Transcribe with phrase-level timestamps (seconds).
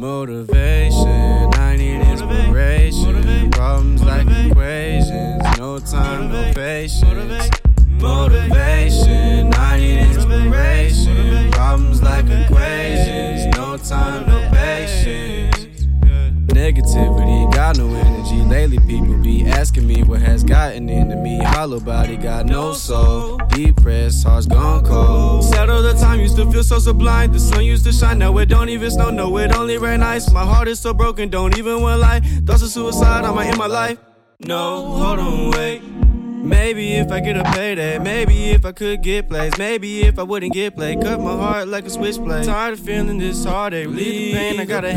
[0.00, 3.50] Motivation, I need inspiration.
[3.50, 7.50] Problems like equations, no time, no patience.
[8.00, 11.50] Motivation, I need inspiration.
[11.50, 15.84] Problems like equations, no time, no patience.
[16.46, 21.38] Negativity, got no Lately, people be asking me what has gotten into me.
[21.38, 23.38] Hollow body, got no soul.
[23.48, 25.44] Depressed, heart's gone cold.
[25.44, 27.32] Settle the time, used to feel so sublime.
[27.32, 29.10] The sun used to shine, now it don't even snow.
[29.10, 30.30] No, it only rain ice.
[30.30, 32.24] My heart is so broken, don't even want life.
[32.44, 33.98] Thoughts of suicide, am I in my life?
[34.40, 35.82] No, hold on, wait.
[35.82, 40.22] Maybe if I get a payday, maybe if I could get plays, maybe if I
[40.22, 42.44] wouldn't get played, cut my heart like a switchblade.
[42.44, 44.92] Tired of feeling this heartache, relieve the pain, I got a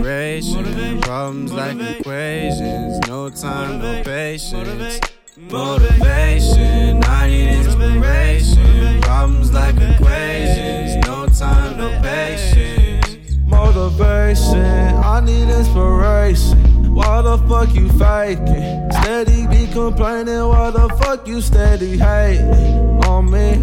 [0.00, 1.00] inspiration.
[1.00, 5.00] Problems like equations, no time, no patience.
[5.36, 9.00] Motivation, I need inspiration.
[9.02, 13.36] Problems like equations, no time, no patience.
[13.46, 14.64] Motivation,
[14.96, 16.94] I need inspiration.
[16.94, 18.90] Why the fuck you faking?
[19.02, 23.59] Steady be complaining, why the fuck you steady hating on me?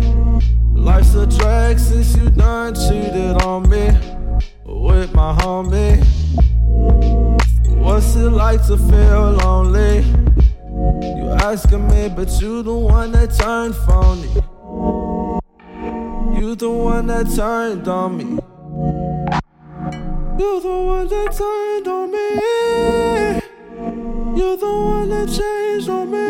[8.68, 10.00] To feel lonely?
[11.18, 14.28] You asking me, but you the one that turned phony.
[16.38, 18.26] You the one that turned on me.
[20.38, 22.36] You're the one that turned on me.
[24.38, 26.30] You're the one that changed on me.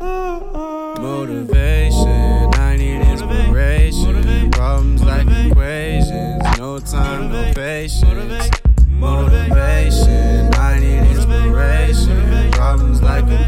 [0.00, 0.94] Oh, oh.
[0.98, 4.50] Motivation, I need inspiration.
[4.50, 8.63] Problems like equations, no time, no patience.
[8.94, 12.50] Motivation, I need inspiration.
[12.52, 13.43] Problems like a